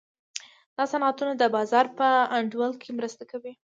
[0.77, 2.07] دا صنعتونه د بازار په
[2.37, 3.53] انډول کې مرسته کوي.